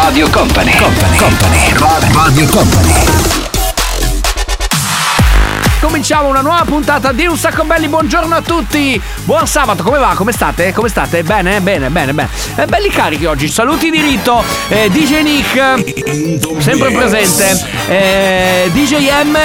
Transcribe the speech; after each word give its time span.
Radio 0.00 0.30
Company, 0.30 0.70
Company, 0.76 1.16
Company, 1.18 2.12
Radio 2.12 2.46
Company. 2.46 2.92
Cominciamo 5.80 6.28
una 6.28 6.40
nuova 6.40 6.62
puntata 6.64 7.10
di 7.10 7.26
Un 7.26 7.36
sacco 7.36 7.64
belli, 7.64 7.88
buongiorno 7.88 8.32
a 8.36 8.40
tutti! 8.40 9.00
Buon 9.24 9.48
sabato, 9.48 9.82
come 9.82 9.98
va? 9.98 10.14
Come 10.14 10.30
state? 10.30 10.72
Come 10.72 10.88
state? 10.88 11.24
Bene, 11.24 11.60
bene, 11.60 11.90
bene, 11.90 12.14
bene. 12.14 12.28
Eh, 12.58 12.66
belli 12.66 12.88
carichi 12.88 13.24
oggi, 13.24 13.46
saluti 13.46 13.88
di 13.88 14.00
rito, 14.00 14.42
eh, 14.66 14.90
DJ 14.90 15.22
Nick, 15.22 16.60
sempre 16.60 16.90
presente, 16.90 17.64
eh, 17.86 18.68
DJ 18.72 18.96
M, 19.22 19.38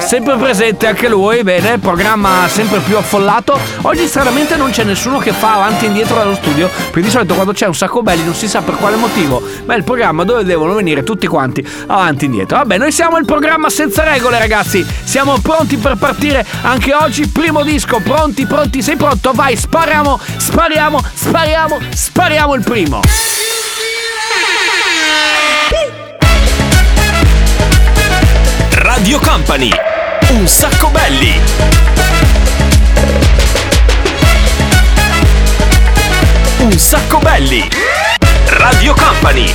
sempre 0.00 0.36
presente 0.36 0.86
anche 0.86 1.08
lui, 1.08 1.42
bene, 1.42 1.78
programma 1.78 2.46
sempre 2.48 2.80
più 2.80 2.98
affollato. 2.98 3.58
Oggi 3.80 4.06
stranamente 4.06 4.56
non 4.56 4.72
c'è 4.72 4.84
nessuno 4.84 5.16
che 5.20 5.32
fa 5.32 5.54
avanti 5.54 5.86
e 5.86 5.88
indietro 5.88 6.16
dallo 6.16 6.34
studio, 6.34 6.68
perché 6.68 7.00
di 7.00 7.08
solito 7.08 7.32
quando 7.32 7.54
c'è 7.54 7.66
un 7.66 7.74
sacco 7.74 8.02
belli 8.02 8.22
non 8.22 8.34
si 8.34 8.46
sa 8.46 8.60
per 8.60 8.74
quale 8.74 8.96
motivo, 8.96 9.42
ma 9.64 9.72
è 9.72 9.78
il 9.78 9.84
programma 9.84 10.24
dove 10.24 10.44
devono 10.44 10.74
venire 10.74 11.02
tutti 11.02 11.26
quanti 11.26 11.66
avanti 11.86 12.24
e 12.24 12.26
indietro. 12.26 12.58
Vabbè, 12.58 12.76
noi 12.76 12.92
siamo 12.92 13.16
il 13.16 13.24
programma 13.24 13.70
senza 13.70 14.04
regole, 14.04 14.38
ragazzi. 14.38 14.84
Siamo 15.04 15.38
pronti 15.38 15.78
per 15.78 15.96
partire 15.96 16.44
anche 16.60 16.92
oggi. 16.92 17.26
Primo 17.26 17.62
disco, 17.62 18.00
pronti, 18.00 18.44
pronti, 18.44 18.82
sei 18.82 18.96
pronto? 18.96 19.32
Vai, 19.32 19.56
spariamo, 19.56 20.20
spariamo, 20.36 21.02
spariamo, 21.14 21.78
spariamo 21.90 22.32
il 22.54 22.62
primo. 22.62 23.00
Radio 28.72 29.18
Company. 29.20 29.70
Un 30.30 30.46
sacco 30.46 30.90
belli. 30.90 31.40
Un 36.58 36.78
sacco 36.78 37.18
belli. 37.18 37.68
Radio 38.46 38.94
Company. 38.94 39.54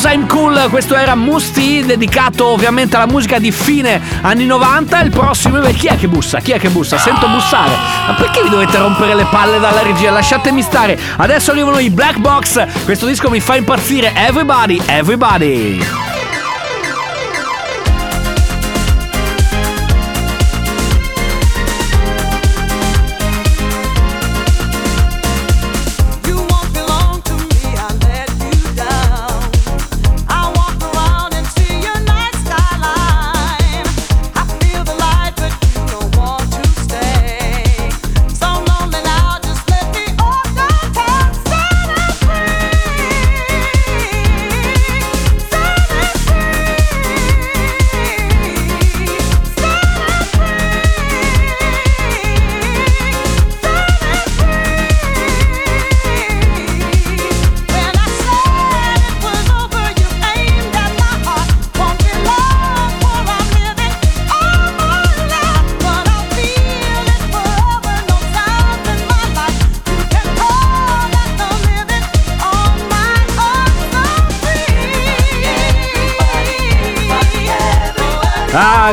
Cause 0.00 0.14
I'm 0.14 0.28
Cool, 0.28 0.68
questo 0.70 0.94
era 0.94 1.16
Musti, 1.16 1.84
dedicato 1.84 2.46
ovviamente 2.46 2.94
alla 2.94 3.08
musica 3.08 3.40
di 3.40 3.50
fine 3.50 4.00
anni 4.20 4.46
90. 4.46 5.00
Il 5.00 5.10
prossimo 5.10 5.56
invece 5.56 5.76
chi 5.76 5.86
è 5.88 5.96
che 5.96 6.06
bussa? 6.06 6.38
Chi 6.38 6.52
è 6.52 6.58
che 6.60 6.68
bussa? 6.68 6.96
Sento 6.96 7.26
bussare. 7.26 7.72
Ma 8.06 8.14
perché 8.14 8.44
vi 8.44 8.48
dovete 8.48 8.78
rompere 8.78 9.16
le 9.16 9.26
palle 9.28 9.58
dalla 9.58 9.82
regia? 9.82 10.12
Lasciatemi 10.12 10.62
stare. 10.62 10.96
Adesso 11.16 11.50
arrivano 11.50 11.80
i 11.80 11.90
Black 11.90 12.18
Box. 12.18 12.84
Questo 12.84 13.06
disco 13.06 13.28
mi 13.28 13.40
fa 13.40 13.56
impazzire. 13.56 14.12
Everybody, 14.14 14.80
everybody. 14.86 16.07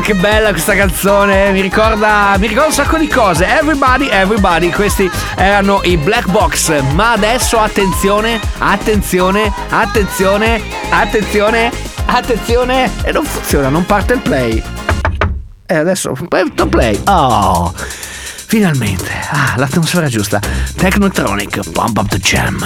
Che 0.05 0.13
bella 0.13 0.51
questa 0.51 0.75
canzone, 0.75 1.51
mi 1.51 1.61
ricorda, 1.61 2.35
mi 2.37 2.45
ricorda 2.45 2.67
un 2.67 2.73
sacco 2.73 2.95
di 2.95 3.07
cose. 3.07 3.47
Everybody, 3.47 4.07
everybody, 4.07 4.69
questi 4.69 5.09
erano 5.35 5.81
i 5.83 5.97
Black 5.97 6.29
Box. 6.29 6.79
Ma 6.93 7.13
adesso 7.13 7.57
attenzione, 7.57 8.39
attenzione, 8.59 9.51
attenzione, 9.69 10.61
attenzione, 10.91 11.71
attenzione. 12.05 12.91
E 13.01 13.11
non 13.13 13.25
funziona, 13.25 13.69
non 13.69 13.83
parte 13.87 14.13
il 14.13 14.19
play. 14.19 14.61
E 15.65 15.73
adesso, 15.73 16.15
to 16.53 16.67
play. 16.67 17.01
Oh, 17.07 17.73
finalmente. 17.75 19.09
Ah, 19.31 19.55
l'atmosfera 19.57 20.07
giusta. 20.07 20.39
Technotronic, 20.75 21.71
pump 21.71 21.97
up 21.97 22.09
the 22.09 22.19
jam. 22.19 22.63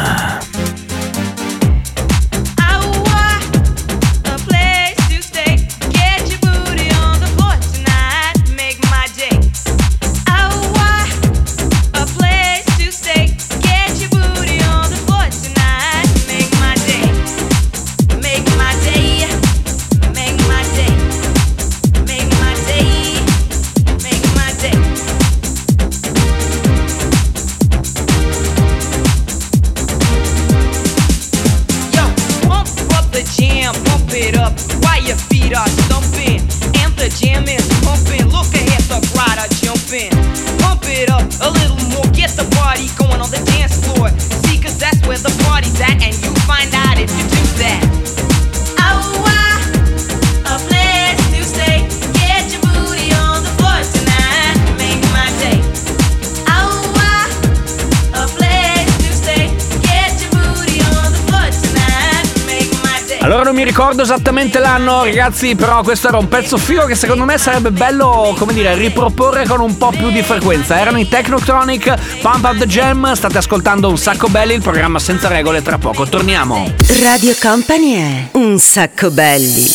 Allora 63.29 63.43
non 63.43 63.53
mi 63.53 63.63
ricordo 63.63 64.01
esattamente 64.01 64.57
l'anno, 64.57 65.03
ragazzi, 65.03 65.55
però 65.55 65.83
questo 65.83 66.07
era 66.07 66.17
un 66.17 66.27
pezzo 66.27 66.57
figo 66.57 66.85
che 66.85 66.95
secondo 66.95 67.25
me 67.25 67.37
sarebbe 67.37 67.69
bello, 67.69 68.33
come 68.35 68.53
dire, 68.53 68.73
riproporre 68.73 69.45
con 69.45 69.59
un 69.59 69.77
po' 69.77 69.91
più 69.91 70.09
di 70.09 70.23
frequenza. 70.23 70.79
Erano 70.79 70.97
i 70.97 71.07
Technotronic, 71.07 72.21
Pump 72.21 72.43
Up 72.43 72.57
the 72.57 72.65
Jam, 72.65 73.13
state 73.13 73.37
ascoltando 73.37 73.87
un 73.87 73.99
sacco 73.99 74.29
belli, 74.29 74.55
il 74.55 74.63
programma 74.63 74.97
senza 74.97 75.27
regole, 75.27 75.61
tra 75.61 75.77
poco 75.77 76.07
torniamo. 76.07 76.73
Radio 77.03 77.35
Company 77.39 77.93
è 77.93 78.29
un 78.31 78.57
sacco 78.57 79.11
belli. 79.11 79.71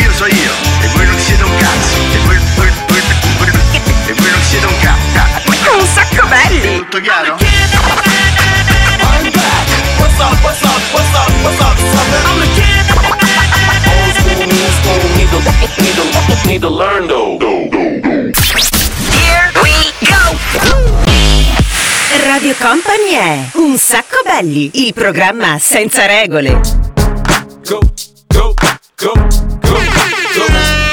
Io 0.00 0.12
so 0.12 0.26
io, 0.26 0.52
e 0.80 0.86
voi 0.94 1.06
non 1.06 1.18
siete 1.18 1.42
un 1.42 1.56
cazzo, 1.56 1.96
e 2.12 2.18
voi, 2.24 2.38
voi, 2.54 2.70
voi, 2.86 3.00
voi, 3.38 3.50
e 4.06 4.12
voi 4.12 4.30
non 4.30 4.40
siete 4.48 4.66
un 4.66 4.74
cazzo. 4.80 5.76
Un 5.76 5.86
sacco 5.86 6.24
belli! 6.28 6.76
Tutto 6.78 7.00
chiaro? 7.00 7.61
What's 10.22 10.34
up, 10.34 10.44
what's 10.44 10.62
up, 10.62 10.82
what's 10.94 11.14
up, 11.18 11.30
what's 11.42 11.60
up, 11.60 11.76
sucker? 11.82 12.22
I'm 12.30 12.38
the 12.38 12.46
kid. 12.54 12.86
Old 13.90 14.14
school, 14.14 14.46
new 14.46 14.70
school, 14.78 15.02
need 15.18 15.30
to, 15.34 15.38
need 15.82 15.96
to, 15.98 16.04
need 16.46 16.60
to 16.60 16.70
learn 16.70 17.08
though. 17.08 17.40
Radio 22.24 22.54
Company 22.56 23.10
è 23.14 23.48
un 23.54 23.76
sacco 23.76 24.22
belli, 24.24 24.70
il 24.86 24.94
programma 24.94 25.58
senza 25.58 26.06
regole. 26.06 26.60
go, 27.64 27.80
go, 28.28 28.54
go, 28.94 29.12
go, 29.60 29.74
go, 30.34 30.46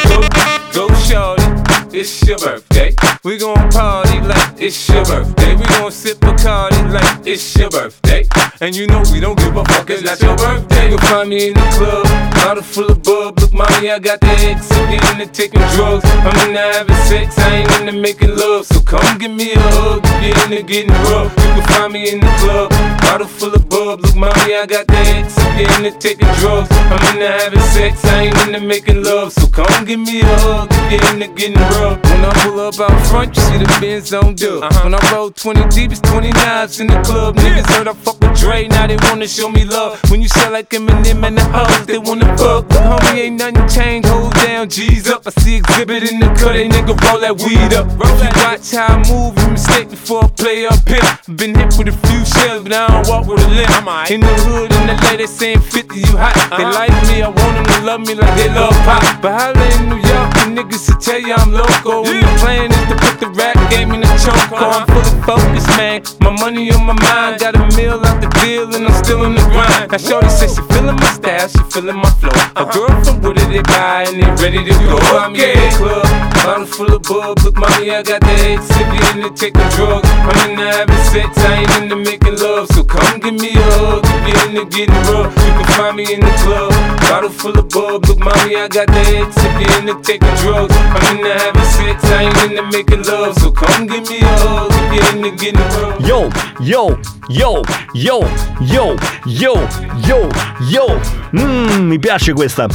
go, 0.08 0.28
go, 0.74 0.94
shorty. 0.96 1.44
It's 1.92 2.24
your 2.24 2.40
birthday. 2.40 2.96
We 3.24 3.38
gon' 3.38 3.70
party 3.70 4.22
like 4.22 4.54
it's 4.60 4.90
your 4.90 5.04
birthday. 5.06 5.56
We 5.56 5.66
gon' 5.66 5.92
sip 5.92 6.24
a 6.24 6.34
party 6.34 6.82
like 6.88 7.28
it's 7.28 7.56
your 7.56 7.70
birthday. 7.70 8.28
And 8.62 8.76
you 8.76 8.88
know 8.88 9.02
we 9.14 9.22
don't 9.22 9.40
give 9.40 9.56
a 9.56 9.64
fuck, 9.64 9.90
it's 9.90 10.04
not 10.04 10.20
your 10.22 10.36
birthday. 10.36 10.90
You'll 10.90 10.98
find 11.00 11.30
me 11.30 11.48
in 11.48 11.54
the 11.54 11.62
club, 11.78 12.04
bottle 12.34 12.62
full 12.62 12.92
of 12.92 13.02
bub. 13.04 13.40
Look, 13.40 13.54
mommy, 13.54 13.90
I 13.90 14.00
got 14.00 14.20
the 14.20 14.28
X. 14.28 14.70
I'm 14.74 15.22
into 15.22 15.32
taking 15.32 15.62
drugs. 15.76 16.04
I'm 16.04 16.50
into 16.50 16.60
having 16.60 16.96
sex, 17.08 17.40
I 17.40 17.56
ain't 17.56 17.72
into 17.80 17.94
making 17.94 18.36
love. 18.36 18.66
So 18.66 18.82
come 18.82 19.18
give 19.18 19.32
me 19.32 19.54
a 19.54 19.60
hug 19.60 20.06
you're 20.22 20.44
into 20.44 20.64
getting 20.64 20.92
rough. 20.92 21.39
Can 21.60 21.68
find 21.68 21.94
me 21.94 22.10
in 22.10 22.20
the 22.22 22.32
club, 22.40 22.70
bottle 23.02 23.28
full 23.28 23.54
of 23.54 23.68
bub. 23.68 24.00
Look, 24.00 24.16
mommy, 24.16 24.56
I 24.56 24.66
got 24.66 24.88
the 24.88 24.96
X. 24.96 25.38
I'm 25.38 25.84
into 25.84 26.00
taking 26.00 26.28
drugs. 26.40 26.70
I'm 26.72 27.16
into 27.16 27.28
having 27.28 27.60
sex, 27.76 28.06
I 28.06 28.24
ain't 28.24 28.48
into 28.48 28.62
making 28.62 29.04
love. 29.04 29.34
So 29.34 29.48
come 29.48 29.86
give 29.86 30.00
me 30.00 30.22
a 30.22 30.26
hug 30.26 30.72
you're 30.90 31.06
into 31.14 31.28
getting 31.36 31.56
rough. 31.56 32.02
When 32.04 32.26
I 32.26 32.32
pull 32.44 32.60
up 32.60 32.80
out 32.80 33.08
front, 33.08 33.36
you 33.36 33.42
see 33.44 33.58
the 33.58 33.78
Benz 33.80 34.14
on 34.14 34.36
dub. 34.36 34.64
Uh-huh. 34.64 34.84
When 34.84 34.96
I 34.96 35.12
roll 35.12 35.32
20 35.32 35.68
deep, 35.70 35.92
it's 35.92 36.02
20 36.02 36.30
knives 36.32 36.80
in 36.80 36.88
the 36.88 37.00
club. 37.02 37.36
Niggas 37.36 37.68
heard 37.76 37.88
I 37.88 37.94
fuck 37.94 38.20
with 38.22 38.40
Dre, 38.40 38.68
now 38.68 38.88
they 38.88 38.98
wanna 39.04 39.28
show 39.28 39.50
me 39.50 39.66
love. 39.66 40.00
When 40.10 40.22
you 40.22 40.28
sell 40.30 40.52
like 40.52 40.70
Eminem 40.70 41.24
and 41.28 41.38
the 41.38 41.44
hoes, 41.44 41.86
they 41.86 42.00
wanna 42.00 42.26
fuck. 42.38 42.68
But 42.70 42.82
homie, 42.82 43.20
ain't 43.26 43.38
nothing 43.38 43.68
changed, 43.68 44.08
hold 44.08 44.34
down, 44.34 44.70
G's 44.70 45.10
up. 45.10 45.28
I 45.28 45.32
see 45.42 45.58
exhibit 45.58 46.12
in 46.12 46.20
the 46.20 46.28
cut, 46.40 46.54
they 46.54 46.68
nigga 46.68 46.96
roll 47.06 47.20
that 47.20 47.38
weed 47.38 47.74
up. 47.74 47.88
If 47.90 48.24
you 48.24 48.32
watch 48.44 48.72
how 48.72 48.96
I 48.96 48.98
move, 49.10 49.38
you 49.38 49.50
mistake 49.52 49.90
before 49.90 50.24
I 50.26 50.28
play 50.30 50.66
up 50.66 50.88
here. 50.88 51.36
Been 51.36 51.49
hit 51.56 51.74
with 51.78 51.88
a 51.88 51.96
few 52.08 52.22
shells, 52.26 52.64
but 52.64 52.74
I 52.74 52.88
don't 52.88 53.08
walk 53.08 53.28
with 53.28 53.44
a 53.44 53.50
limp. 53.50 54.12
In 54.12 54.22
the 54.22 54.36
hood, 54.46 54.72
in 54.74 54.88
the 54.88 54.96
lady 55.10 55.28
saying 55.28 55.62
50, 55.62 56.00
you 56.00 56.18
hot. 56.18 56.36
They 56.54 56.66
uh-huh. 56.66 56.74
like 56.74 56.96
me, 57.08 57.22
I 57.22 57.30
want 57.30 57.54
them 57.58 57.66
to 57.66 57.78
love 57.86 58.02
me 58.02 58.16
like 58.16 58.34
they 58.36 58.50
love 58.50 58.74
pop. 58.86 59.02
But 59.22 59.34
holla 59.38 59.66
in 59.78 59.90
New 59.90 60.02
York, 60.02 60.30
the 60.36 60.46
niggas 60.50 60.90
will 60.90 61.00
tell 61.00 61.20
you 61.20 61.34
I'm 61.34 61.52
loco. 61.52 62.06
And 62.06 62.24
the 62.24 62.32
plan 62.42 62.72
is 62.72 62.86
to 62.90 62.96
put 62.98 63.16
the 63.20 63.30
rap 63.38 63.58
game 63.70 63.92
in 63.94 64.02
the 64.02 64.12
choke. 64.18 64.50
I'm 64.52 64.86
fully 64.90 65.14
focused, 65.24 65.70
man. 65.78 66.02
My 66.22 66.32
money 66.34 66.72
on 66.72 66.86
my 66.86 66.98
mind, 66.98 67.40
got 67.40 67.56
a 67.56 67.64
meal 67.78 68.02
out 68.02 68.22
the 68.22 68.30
deal, 68.42 68.74
and 68.74 68.88
I'm 68.88 68.98
still 69.04 69.24
in 69.26 69.36
the 69.36 69.46
grind. 69.54 69.92
Now, 69.92 69.98
Shorty 69.98 70.30
says 70.30 70.56
she 70.56 70.62
feeling 70.74 70.96
my 70.96 71.12
style, 71.14 71.48
she 71.48 71.62
feeling 71.70 71.98
my 71.98 72.10
flow. 72.18 72.34
A 72.34 72.66
uh-huh. 72.66 72.74
girl 72.74 72.94
from 73.04 73.22
Wooded, 73.22 73.50
they 73.50 73.62
buy, 73.64 74.10
and 74.10 74.18
they 74.18 74.30
ready 74.42 74.66
to 74.66 74.74
go. 74.90 74.98
I'm 75.14 75.36
in 75.36 75.54
the 75.54 75.70
club, 75.78 76.06
bottle 76.42 76.66
full 76.66 76.92
of 76.96 77.04
bub. 77.04 77.40
Look, 77.46 77.56
mommy, 77.58 77.92
I 77.92 78.02
got 78.02 78.22
the 78.22 78.34
head, 78.42 78.60
sip 78.64 78.90
you 78.90 79.04
into 79.14 79.30
taking 79.38 79.70
drugs. 79.78 80.10
I'm 80.10 80.50
into 80.50 80.66
having 80.66 81.04
sex, 81.14 81.29
I 81.38 81.62
ain't 81.62 81.84
into 81.84 81.96
making 81.96 82.38
love. 82.38 82.68
So 82.74 82.84
come 82.84 83.20
give 83.20 83.34
me 83.34 83.54
a 83.54 83.62
hug, 83.78 84.04
if 84.06 84.24
you're 84.28 84.50
into 84.50 84.66
getting 84.70 85.02
rough. 85.12 85.34
You 85.36 85.52
can 85.58 85.68
find 85.78 85.96
me 85.98 86.14
in 86.14 86.22
the 86.22 86.34
club, 86.42 86.72
bottle 87.10 87.30
full 87.30 87.58
of 87.58 87.70
bub. 87.70 88.06
Look, 88.06 88.20
mommy, 88.20 88.56
I 88.56 88.68
got 88.68 88.88
the 88.88 89.04
head, 89.10 89.34
sip 89.34 89.54
you 89.60 89.70
into 89.78 89.96
taking 90.02 90.36
drugs. 90.42 90.74
I'm 90.76 91.18
into 91.18 91.32
having 91.34 91.70
sex, 91.78 92.04
I 92.06 92.24
ain't 92.30 92.52
into 92.52 92.64
making 92.72 93.04
love. 93.04 93.38
So 93.38 93.52
come 93.52 93.88
give 93.88 94.08
me 94.10 94.20
a 94.22 94.34
hug, 94.44 94.72
if 94.72 94.94
you're 94.94 95.10
into 95.16 95.32
getting 95.38 95.62
rough. 95.78 96.02
Yo, 96.02 96.30
yo, 96.60 97.00
yo, 97.28 97.62
yo, 97.94 98.20
yo, 98.60 98.96
yo, 99.26 99.68
yo, 100.06 100.30
yo. 100.68 101.00
Mmm, 101.32 101.88
mi 101.88 102.00
piace 102.00 102.34
questa. 102.34 102.68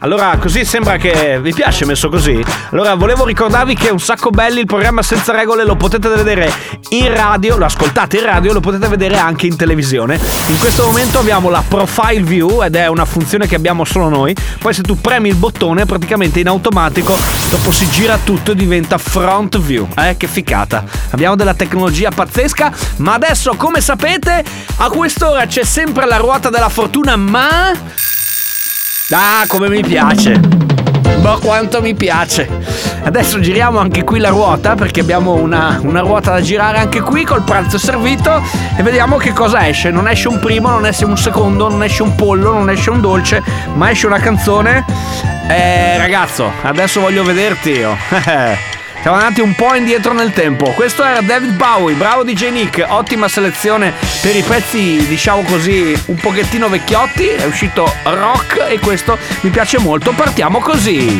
Allora, 0.00 0.36
così 0.38 0.64
sembra 0.64 0.96
che 0.96 1.40
vi 1.40 1.52
piace 1.52 1.84
messo 1.84 2.08
così. 2.08 2.40
Allora, 2.70 2.94
volevo 2.94 3.24
ricordarvi 3.24 3.74
che 3.74 3.88
è 3.88 3.90
un 3.90 3.98
sacco 3.98 4.30
belli 4.30 4.60
il 4.60 4.66
programma 4.66 5.02
senza 5.02 5.32
regole 5.32 5.64
lo 5.64 5.74
potete 5.74 6.08
vedere 6.08 6.52
in 6.90 7.12
radio, 7.12 7.56
lo 7.56 7.64
ascoltate 7.64 8.18
in 8.18 8.24
radio, 8.24 8.52
lo 8.52 8.60
potete 8.60 8.86
vedere 8.86 9.18
anche 9.18 9.46
in 9.46 9.56
televisione. 9.56 10.18
In 10.46 10.58
questo 10.58 10.86
momento 10.86 11.18
abbiamo 11.18 11.50
la 11.50 11.64
profile 11.66 12.22
view 12.22 12.62
ed 12.62 12.76
è 12.76 12.86
una 12.86 13.04
funzione 13.04 13.48
che 13.48 13.56
abbiamo 13.56 13.84
solo 13.84 14.08
noi. 14.08 14.34
Poi 14.60 14.72
se 14.72 14.82
tu 14.82 15.00
premi 15.00 15.30
il 15.30 15.34
bottone, 15.34 15.84
praticamente 15.84 16.38
in 16.38 16.46
automatico 16.46 17.16
dopo 17.50 17.72
si 17.72 17.88
gira 17.90 18.18
tutto 18.22 18.52
e 18.52 18.54
diventa 18.54 18.98
front 18.98 19.58
view. 19.58 19.88
Eh, 19.96 20.16
che 20.16 20.28
ficata. 20.28 20.84
Abbiamo 21.10 21.34
della 21.34 21.54
tecnologia 21.54 22.10
pazzesca, 22.10 22.72
ma 22.98 23.14
adesso, 23.14 23.27
come 23.56 23.80
sapete, 23.82 24.42
a 24.76 24.88
quest'ora 24.88 25.44
c'è 25.44 25.62
sempre 25.62 26.06
la 26.06 26.16
ruota 26.16 26.48
della 26.48 26.70
fortuna, 26.70 27.14
ma 27.16 27.72
Ah, 29.10 29.44
come 29.46 29.68
mi 29.68 29.82
piace. 29.82 30.38
Ma 31.22 31.38
quanto 31.38 31.80
mi 31.80 31.94
piace. 31.94 32.48
Adesso 33.04 33.40
giriamo 33.40 33.78
anche 33.78 34.04
qui 34.04 34.18
la 34.18 34.28
ruota 34.28 34.74
perché 34.74 35.00
abbiamo 35.00 35.34
una, 35.34 35.78
una 35.82 36.00
ruota 36.00 36.32
da 36.32 36.40
girare 36.40 36.78
anche 36.78 37.00
qui 37.00 37.24
col 37.24 37.42
pranzo 37.42 37.78
servito 37.78 38.42
e 38.76 38.82
vediamo 38.82 39.16
che 39.16 39.32
cosa 39.32 39.66
esce. 39.66 39.90
Non 39.90 40.08
esce 40.08 40.28
un 40.28 40.38
primo, 40.38 40.68
non 40.68 40.84
esce 40.86 41.04
un 41.06 41.16
secondo, 41.16 41.68
non 41.68 41.82
esce 41.82 42.02
un 42.02 42.14
pollo, 42.14 42.52
non 42.52 42.68
esce 42.70 42.90
un 42.90 43.00
dolce, 43.00 43.42
ma 43.74 43.90
esce 43.90 44.06
una 44.06 44.18
canzone. 44.18 44.84
Eh, 45.48 45.96
ragazzo, 45.96 46.50
adesso 46.62 47.00
voglio 47.00 47.24
vederti 47.24 47.70
io. 47.70 47.96
Siamo 49.00 49.16
andati 49.16 49.40
un 49.40 49.54
po' 49.54 49.74
indietro 49.74 50.12
nel 50.12 50.32
tempo. 50.32 50.72
Questo 50.72 51.04
era 51.04 51.20
David 51.20 51.52
Bowie, 51.52 51.94
bravo 51.94 52.24
DJ 52.24 52.50
Nick, 52.50 52.84
ottima 52.86 53.28
selezione 53.28 53.92
per 54.20 54.34
i 54.34 54.42
pezzi, 54.42 55.06
diciamo 55.06 55.42
così, 55.42 55.96
un 56.06 56.16
pochettino 56.16 56.68
vecchiotti. 56.68 57.28
È 57.28 57.44
uscito 57.44 57.90
rock 58.02 58.66
e 58.68 58.78
questo 58.80 59.16
mi 59.42 59.50
piace 59.50 59.78
molto. 59.78 60.12
Partiamo 60.12 60.58
così. 60.58 61.16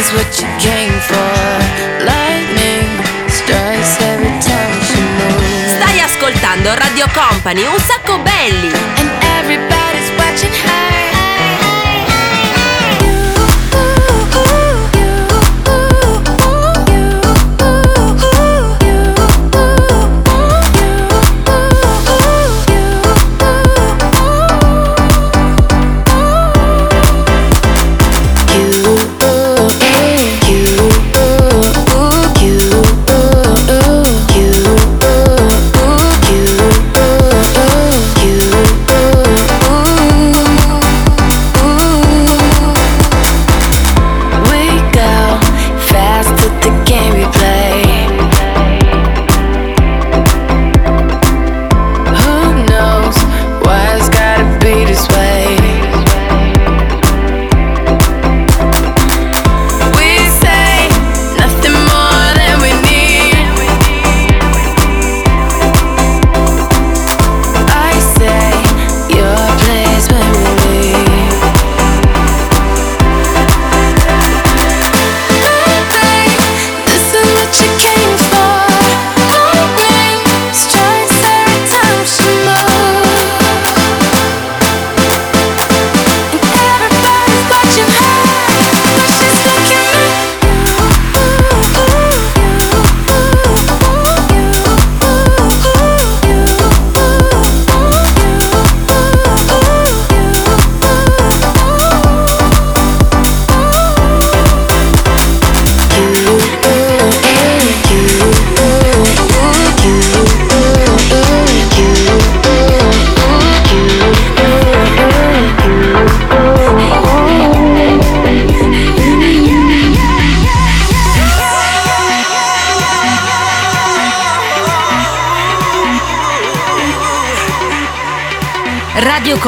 is 0.00 0.12
what 0.14 0.32
you 0.40 0.48
came 0.58 0.98
for. 1.00 1.32
Lightning 2.04 2.88
strikes 3.28 4.00
every 4.00 4.32
time 4.40 4.78
you 4.92 5.02
move. 5.18 5.68
Stai 5.76 6.00
ascoltando 6.00 6.74
Radio 6.74 7.06
Company, 7.12 7.64
un 7.66 7.78
sacco 7.78 8.18
belli. 8.18 8.72
And 8.96 9.09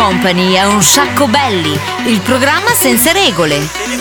Company 0.04 0.54
è 0.54 0.64
un 0.64 0.82
sacco 0.82 1.28
belli, 1.28 1.78
il 2.06 2.20
programma 2.22 2.70
senza 2.70 3.12
regole. 3.12 3.91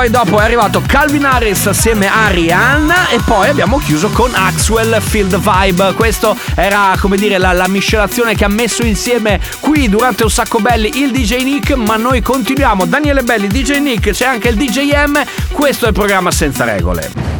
Poi 0.00 0.08
dopo 0.08 0.40
è 0.40 0.44
arrivato 0.44 0.82
Calvin 0.86 1.26
Harris 1.26 1.66
assieme 1.66 2.08
a 2.10 2.28
Rihanna 2.28 3.10
e 3.10 3.20
poi 3.22 3.50
abbiamo 3.50 3.76
chiuso 3.76 4.08
con 4.08 4.30
Axwell 4.32 4.98
Field 4.98 5.36
Vibe. 5.38 5.92
Questo 5.92 6.34
era 6.54 6.96
come 6.98 7.18
dire 7.18 7.36
la, 7.36 7.52
la 7.52 7.68
miscelazione 7.68 8.34
che 8.34 8.46
ha 8.46 8.48
messo 8.48 8.82
insieme 8.82 9.38
qui 9.60 9.90
durante 9.90 10.22
un 10.22 10.30
sacco 10.30 10.58
belli 10.58 11.02
il 11.02 11.10
DJ 11.10 11.42
Nick, 11.42 11.72
ma 11.72 11.96
noi 11.96 12.22
continuiamo. 12.22 12.86
Daniele 12.86 13.22
Belli, 13.22 13.46
DJ 13.46 13.76
Nick, 13.80 14.12
c'è 14.12 14.24
anche 14.24 14.48
il 14.48 14.56
DJ 14.56 15.04
M, 15.04 15.20
questo 15.52 15.84
è 15.84 15.88
il 15.88 15.94
programma 15.94 16.30
senza 16.30 16.64
regole. 16.64 17.39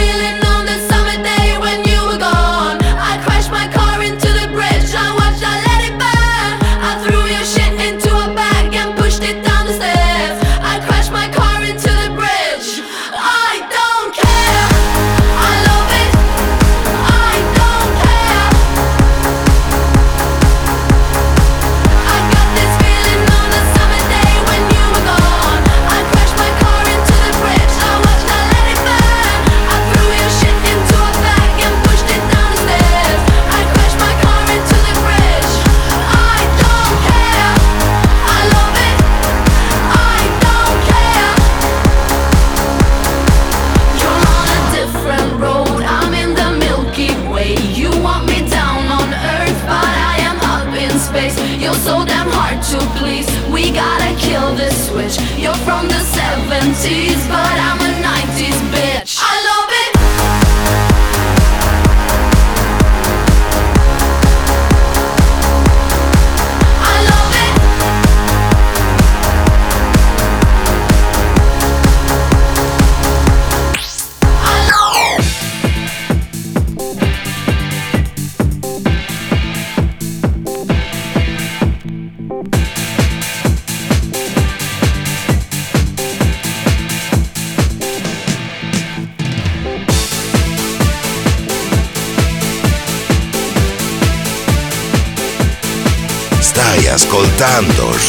so 51.73 52.03
damn 52.05 52.29
hard 52.29 52.61
to 52.71 52.79
please. 52.99 53.27
We 53.49 53.71
gotta 53.71 54.15
kill 54.19 54.55
this 54.55 54.87
switch. 54.87 55.17
You're 55.37 55.61
from 55.67 55.87
the 55.87 56.01
70s, 56.17 57.21
but 57.27 57.55
I'm 57.67 57.79
a 57.79 57.91
90s 58.03 58.59
bitch. 58.71 58.90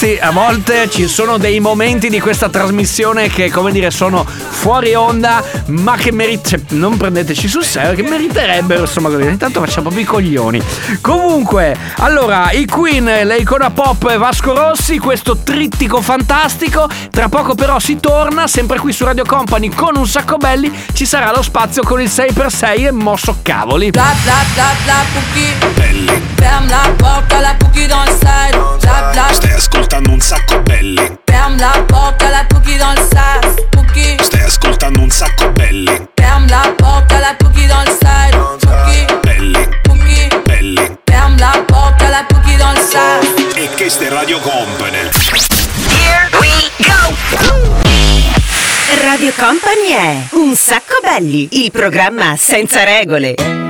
Ragazzi, 0.00 0.18
a 0.18 0.30
volte 0.30 0.88
ci 0.88 1.06
sono 1.06 1.36
dei 1.36 1.60
momenti 1.60 2.08
di 2.08 2.20
questa 2.20 2.48
trasmissione 2.48 3.28
che, 3.28 3.50
come 3.50 3.70
dire, 3.70 3.90
sono 3.90 4.24
fuori 4.24 4.94
onda, 4.94 5.42
ma 5.66 5.96
che 5.96 6.10
merit- 6.10 6.46
cioè, 6.46 6.60
non 6.70 6.96
prendeteci 6.96 7.46
sul 7.48 7.64
serio, 7.64 7.94
che 7.94 8.08
meriterebbero, 8.08 8.82
insomma, 8.82 9.10
così. 9.10 9.24
Intanto 9.24 9.60
facciamo 9.60 9.88
proprio 9.88 10.02
i 10.02 10.06
coglioni. 10.06 10.62
Comunque, 11.00 11.76
allora, 11.96 12.50
i 12.52 12.66
Queen, 12.66 13.26
l'icona 13.26 13.70
pop 13.70 14.08
e 14.10 14.16
Vasco 14.16 14.54
Rossi, 14.54 14.98
questo 14.98 15.36
trittico 15.36 16.00
fantastico. 16.00 16.88
Tra 17.10 17.28
poco 17.28 17.54
però 17.54 17.78
si 17.78 17.98
torna, 18.00 18.46
sempre 18.46 18.78
qui 18.78 18.92
su 18.92 19.04
Radio 19.04 19.24
Company 19.26 19.68
con 19.68 19.96
un 19.96 20.06
sacco 20.06 20.36
belli. 20.36 20.72
Ci 20.92 21.04
sarà 21.04 21.30
lo 21.34 21.42
spazio 21.42 21.82
con 21.82 22.00
il 22.00 22.08
6x6 22.08 22.86
e 22.86 22.90
mosso 22.90 23.38
cavoli. 23.42 23.90
Bla 23.90 24.14
bla 24.22 24.44
bla 24.54 24.72
bla 24.84 25.10
Ferme 26.36 26.68
la 26.68 26.88
porte 26.96 27.38
la 27.40 27.54
Pouki 27.54 27.86
dans 27.86 28.04
le 28.06 28.12
side 28.12 28.58
Bla 28.80 29.10
bla 29.12 29.28
Stai 29.32 29.89
ascoltando 29.90 30.12
un 30.12 30.20
sacco 30.20 30.60
belli. 30.60 31.18
Ferme 31.24 31.58
la 31.58 31.84
porte 31.86 32.22
à 32.22 32.30
la 32.30 32.44
Pouki 32.44 32.76
dans 32.78 32.92
le 32.92 33.00
sas 33.10 33.54
Pouki 33.70 34.16
Stai 34.22 34.42
ascoltando 34.42 35.00
un 35.00 35.10
sacco 35.10 35.50
belli. 35.50 36.08
Ferme 36.14 36.46
la 36.48 36.72
porte 36.76 37.12
à 37.12 37.18
la 37.18 37.34
Pouki 37.34 37.66
dans 37.66 37.82
le 37.82 37.90
side 37.90 38.36
Pouki 38.60 39.06
Belli, 39.24 39.68
Pouki 39.82 40.28
belli. 40.46 40.96
Ferme 41.04 41.36
la 41.38 41.64
porte 41.66 42.08
la 42.08 42.24
Pouki 42.28 42.56
dans 42.56 42.72
le 42.72 42.80
sas 42.80 43.26
E 43.56 43.68
questa 43.76 44.04
è 44.04 44.10
Radio 44.10 44.38
Company. 44.38 45.10
Here 45.88 46.28
we 46.38 46.70
go! 46.86 47.14
Radio 49.02 49.32
Company 49.36 49.88
è 49.88 50.16
Un 50.36 50.54
sacco 50.54 51.00
belli, 51.02 51.48
il 51.64 51.72
programma 51.72 52.36
senza 52.36 52.84
regole. 52.84 53.69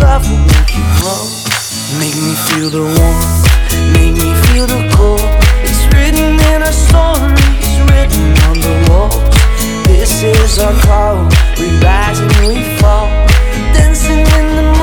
love 0.00 0.24
will 0.30 0.38
make 0.38 0.74
you. 0.74 0.80
Make 1.98 2.14
me 2.14 2.34
feel 2.48 2.70
the 2.70 2.82
warmth, 2.82 3.44
make 3.92 4.14
me 4.14 4.30
feel 4.46 4.66
the 4.66 4.88
cold. 4.94 5.20
It's 5.66 5.82
written 5.92 6.38
in 6.38 6.62
our 6.62 6.72
stories, 6.72 7.70
written 7.90 8.30
on 8.48 8.56
the 8.60 8.74
walls. 8.88 9.16
This 9.86 10.22
is 10.22 10.58
our 10.58 10.72
call, 10.82 11.28
we 11.58 11.68
rise 11.80 12.20
and 12.20 12.32
we 12.46 12.62
fall. 12.78 13.08
Dancing 13.74 14.20
in 14.20 14.56
the 14.56 14.79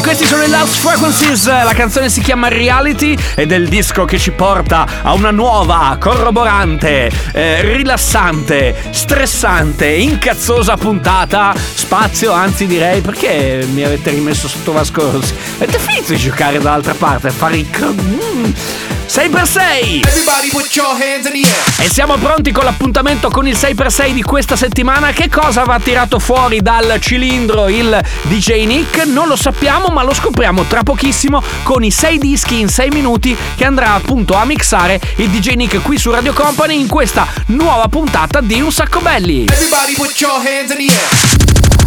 E 0.00 0.02
questi 0.02 0.24
sono 0.24 0.42
i 0.42 0.48
Lost 0.48 0.78
Frequencies, 0.78 1.44
la 1.46 1.74
canzone 1.74 2.08
si 2.08 2.22
chiama 2.22 2.48
Reality 2.48 3.14
ed 3.34 3.52
è 3.52 3.56
il 3.56 3.68
disco 3.68 4.06
che 4.06 4.18
ci 4.18 4.30
porta 4.30 4.86
a 5.02 5.12
una 5.12 5.30
nuova, 5.30 5.94
corroborante, 6.00 7.10
eh, 7.34 7.60
rilassante, 7.60 8.74
stressante, 8.92 9.88
incazzosa 9.88 10.78
puntata. 10.78 11.54
Spazio, 11.54 12.32
anzi 12.32 12.66
direi, 12.66 13.02
perché 13.02 13.66
mi 13.74 13.84
avete 13.84 14.08
rimesso 14.08 14.48
sotto 14.48 14.72
Vasco 14.72 15.10
Rossi? 15.10 15.34
Avete 15.56 15.78
finito 15.78 16.12
di 16.12 16.18
giocare 16.18 16.58
dall'altra 16.58 16.94
parte, 16.94 17.28
a 17.28 17.32
fare 17.32 17.58
i... 17.58 17.68
mm. 17.68 18.89
6x6. 19.10 20.06
Everybody 20.06 20.50
put 20.50 20.72
your 20.76 20.86
hands 20.86 21.26
in 21.26 21.32
the 21.32 21.48
air. 21.48 21.84
E 21.84 21.90
siamo 21.90 22.16
pronti 22.16 22.52
con 22.52 22.62
l'appuntamento 22.62 23.28
con 23.28 23.44
il 23.48 23.56
6x6 23.56 24.12
di 24.12 24.22
questa 24.22 24.54
settimana. 24.54 25.10
Che 25.10 25.28
cosa 25.28 25.64
va 25.64 25.80
tirato 25.80 26.20
fuori 26.20 26.60
dal 26.60 26.96
cilindro 27.00 27.68
il 27.68 28.00
DJ 28.22 28.66
Nick? 28.66 29.06
Non 29.06 29.26
lo 29.26 29.34
sappiamo, 29.34 29.88
ma 29.88 30.04
lo 30.04 30.14
scopriamo 30.14 30.62
tra 30.62 30.84
pochissimo 30.84 31.42
con 31.64 31.82
i 31.82 31.90
6 31.90 32.18
dischi 32.18 32.60
in 32.60 32.68
6 32.68 32.90
minuti 32.90 33.36
che 33.56 33.64
andrà 33.64 33.94
appunto 33.94 34.34
a 34.36 34.44
mixare 34.44 35.00
il 35.16 35.28
DJ 35.28 35.54
Nick 35.54 35.82
qui 35.82 35.98
su 35.98 36.12
Radio 36.12 36.32
Company 36.32 36.78
in 36.78 36.86
questa 36.86 37.26
nuova 37.46 37.88
puntata 37.88 38.40
di 38.40 38.60
Un 38.60 38.70
Sacco 38.70 39.00
Belli. 39.00 39.46
Everybody 39.46 39.94
put 39.94 40.20
your 40.20 40.36
hands 40.36 40.70
in 40.70 40.86
the 40.86 40.92
air. 40.92 41.79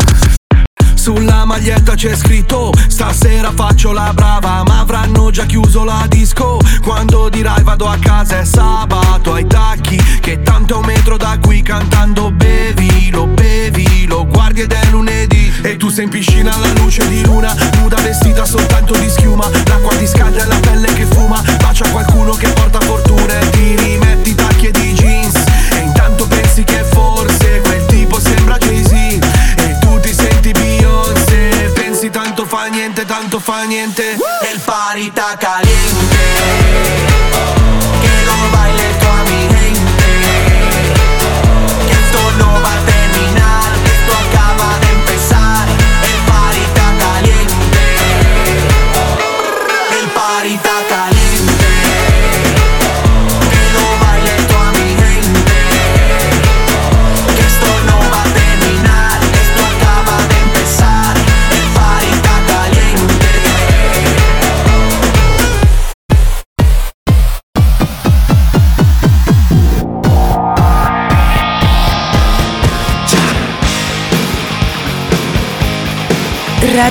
Sulla 1.04 1.44
maglietta 1.44 1.96
c'è 1.96 2.16
scritto 2.16 2.72
Stasera 2.88 3.52
faccio 3.54 3.92
la 3.92 4.14
brava 4.14 4.64
Ma 4.66 4.80
avranno 4.80 5.32
già 5.32 5.44
chiuso 5.44 5.84
la 5.84 6.06
disco. 6.08 6.60
Quando 6.82 7.28
dirai 7.28 7.62
vado 7.62 7.90
a 7.90 7.98
casa 7.98 8.40
è 8.40 8.46
sabato 8.46 9.34
Ai 9.34 9.46
tacchi 9.46 10.02
Che 10.22 10.42
tanto 10.44 10.76
è 10.76 10.78
un 10.78 10.86
metro 10.86 11.18
da 11.18 11.38
qui 11.42 11.62
Cantando 11.62 12.32
bevi 12.32 13.10
Lo 13.12 13.26
bevi 13.26 14.06
Lo 14.06 14.26
guardi 14.26 14.62
ed 14.62 14.72
è 14.72 14.92
lunedì. 14.92 15.52
E 15.62 15.76
tu 15.76 15.90
sei 15.90 16.06
in 16.06 16.10
piscina 16.10 16.56
alla 16.56 16.72
luce 16.78 17.06
di 17.10 17.22
luna 17.26 17.54
Nuda 17.80 18.00
vestita 18.00 18.46
soltanto 18.46 18.96
di 18.96 19.10
schiuma. 19.10 19.50
L'acqua 19.66 19.94
ti 19.98 20.08
scalda 20.08 20.44
e 20.44 20.48
la 20.48 20.60
pelle 20.62 20.94
che 20.94 21.06
fuma 21.06 21.44
Bacia 21.60 21.86
qualcuno 21.90 22.32
che 22.32 22.48
porta 22.48 22.80
fortuna 22.80 23.40
E 23.40 23.50
ti 23.50 23.76
rimetti 23.76 24.13
tanto 33.06 33.40
fa 33.40 33.64
niente. 33.64 34.18
El 34.50 34.60
party 34.60 35.12
caliente 35.40 35.93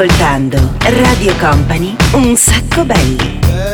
ascoltando 0.00 0.56
Radio 0.78 1.34
Company, 1.36 1.94
Un 2.12 2.34
sacco 2.34 2.86
belli. 2.86 3.69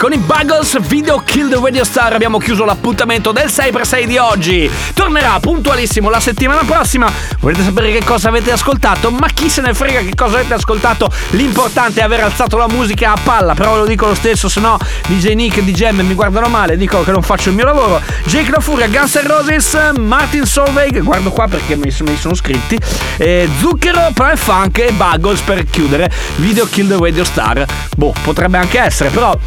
Con 0.00 0.14
i 0.14 0.16
Buggles 0.16 0.80
Video 0.86 1.18
Kill 1.22 1.50
the 1.50 1.60
Radio 1.62 1.84
Star 1.84 2.14
abbiamo 2.14 2.38
chiuso 2.38 2.64
l'appuntamento 2.64 3.32
del 3.32 3.48
6x6 3.48 4.04
di 4.04 4.16
oggi. 4.16 4.70
Tornerà 4.94 5.38
puntualissimo 5.38 6.08
la 6.08 6.20
settimana 6.20 6.62
prossima. 6.64 7.12
Volete 7.40 7.62
sapere 7.62 7.92
che 7.92 8.02
cosa 8.02 8.28
avete 8.28 8.50
ascoltato? 8.50 9.10
Ma 9.10 9.28
chi 9.28 9.50
se 9.50 9.60
ne 9.60 9.74
frega 9.74 10.00
che 10.00 10.14
cosa 10.14 10.36
avete 10.38 10.54
ascoltato? 10.54 11.12
L'importante 11.32 12.00
è 12.00 12.02
aver 12.02 12.20
alzato 12.20 12.56
la 12.56 12.66
musica 12.66 13.12
a 13.12 13.18
palla. 13.22 13.52
Però 13.52 13.74
ve 13.74 13.80
lo 13.80 13.86
dico 13.86 14.06
lo 14.06 14.14
stesso, 14.14 14.48
se 14.48 14.60
no 14.60 14.78
DJ 15.06 15.34
Nick 15.34 15.58
e 15.58 15.64
DJ 15.64 15.90
M 15.90 16.00
mi 16.06 16.14
guardano 16.14 16.48
male, 16.48 16.78
dicono 16.78 17.02
che 17.02 17.10
non 17.10 17.20
faccio 17.20 17.50
il 17.50 17.56
mio 17.56 17.66
lavoro. 17.66 18.00
Jake 18.24 18.50
La 18.50 18.60
Furia, 18.60 18.88
Guns 18.88 19.14
N' 19.16 19.26
Roses, 19.26 19.90
Martin 19.98 20.46
Solveig, 20.46 21.02
guardo 21.02 21.30
qua 21.30 21.46
perché 21.46 21.76
mi, 21.76 21.94
mi 22.06 22.16
sono 22.16 22.34
scritti. 22.34 22.78
Eh, 23.18 23.46
Zucchero, 23.58 24.12
Prime 24.14 24.36
Funk 24.36 24.78
e 24.78 24.92
Buggles 24.92 25.40
per 25.40 25.62
chiudere. 25.66 26.10
Video 26.36 26.66
Kill 26.66 26.88
the 26.88 26.96
Radio 26.98 27.24
Star. 27.24 27.66
Boh, 27.98 28.14
potrebbe 28.22 28.56
anche 28.56 28.80
essere, 28.80 29.10
però 29.10 29.38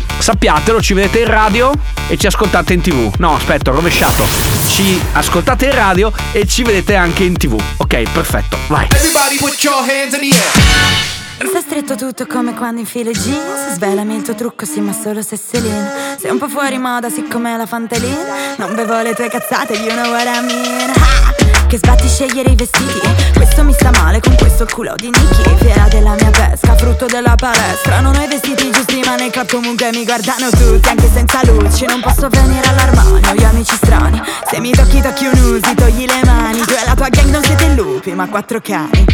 sappiatelo, 0.44 0.82
ci 0.82 0.94
vedete 0.94 1.20
in 1.20 1.28
radio 1.28 1.72
e 2.10 2.18
ci 2.18 2.28
ascoltate 2.28 2.74
in 2.74 2.82
tv. 2.82 3.14
No, 3.18 3.36
aspetta, 3.36 3.72
ho 3.72 3.76
rovesciato. 3.76 4.26
Ci 4.68 5.02
ascoltate 5.14 5.68
in 5.68 5.76
radio 5.76 6.12
e 6.34 6.46
ci 6.46 6.64
vedete 6.64 6.96
anche 6.96 7.24
in 7.24 7.38
tv. 7.38 7.58
Ok, 7.78 8.12
perfetto, 8.12 8.58
vai. 8.68 8.86
Everybody 8.92 9.38
put 9.38 9.64
your 9.64 9.78
hands 9.78 10.14
in 10.14 10.20
the 10.20 10.36
air. 10.36 11.23
Sta 11.46 11.60
stretto 11.60 11.96
tutto 11.96 12.26
come 12.26 12.54
quando 12.54 12.80
infilo 12.80 13.10
i 13.10 13.14
jeans 13.14 13.74
Svelami 13.74 14.16
il 14.16 14.22
tuo 14.22 14.34
trucco, 14.34 14.66
sì 14.66 14.80
ma 14.80 14.94
solo 14.94 15.22
se 15.22 15.38
sei 15.38 15.62
lean 15.62 16.18
Sei 16.18 16.32
un 16.32 16.38
po' 16.38 16.48
fuori 16.48 16.78
moda, 16.78 17.10
siccome 17.10 17.56
la 17.58 17.66
fantalina 17.66 18.56
Non 18.58 18.74
bevo 18.74 19.02
le 19.02 19.14
tue 19.14 19.30
cazzate, 19.30 19.74
you 19.74 19.92
know 19.92 20.12
what 20.12 20.26
I 20.26 20.42
mean. 20.42 20.90
Ah! 20.90 21.68
Che 21.68 21.78
sbatti 21.78 22.08
scegliere 22.08 22.52
i 22.52 22.56
vestiti. 22.56 23.00
Questo 23.34 23.64
mi 23.64 23.74
sta 23.74 23.90
male 23.92 24.20
con 24.20 24.36
questo 24.36 24.68
culo 24.72 24.94
di 24.96 25.10
Nicky 25.10 25.58
Fiera 25.58 25.88
della 25.88 26.14
mia 26.14 26.30
pesca, 26.30 26.76
frutto 26.76 27.08
della 27.08 27.34
palestra. 27.36 28.00
Non 28.00 28.16
ho 28.16 28.22
i 28.22 28.28
vestiti 28.28 28.70
giusti 28.70 29.02
ma 29.04 29.16
nei 29.16 29.32
club 29.32 29.50
comunque 29.50 29.90
mi 29.92 30.06
guardano 30.06 30.50
tutti. 30.52 30.88
Anche 30.88 31.10
senza 31.12 31.40
luci, 31.46 31.86
non 31.86 32.00
posso 32.00 32.30
venire 32.30 32.68
all'armadio. 32.68 33.34
Gli 33.34 33.44
amici 33.44 33.76
strani, 33.76 34.22
se 34.50 34.60
mi 34.60 34.72
tocchi 34.72 35.02
tocchi 35.02 35.26
un 35.26 35.40
usi 35.40 35.74
Togli 35.74 36.06
le 36.06 36.22
mani, 36.24 36.60
tu 36.60 36.74
e 36.74 36.86
la 36.86 36.94
tua 36.94 37.10
gang 37.10 37.32
non 37.32 37.44
siete 37.44 37.68
lupi 37.70 38.12
ma 38.12 38.28
quattro 38.28 38.62
cani 38.62 39.06